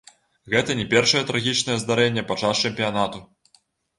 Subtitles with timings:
[0.53, 3.21] Гэта не першае трагічнае здарэнне падчас чэмпіянату.